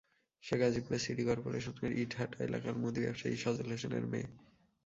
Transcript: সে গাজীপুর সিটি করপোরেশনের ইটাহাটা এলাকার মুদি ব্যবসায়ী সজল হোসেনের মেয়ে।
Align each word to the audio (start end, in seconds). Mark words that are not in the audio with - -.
সে 0.43 0.55
গাজীপুর 0.57 0.93
সিটি 0.97 1.23
করপোরেশনের 1.23 1.91
ইটাহাটা 2.03 2.37
এলাকার 2.43 2.75
মুদি 2.75 2.99
ব্যবসায়ী 3.01 3.35
সজল 3.35 3.67
হোসেনের 3.71 4.05
মেয়ে। 4.07 4.27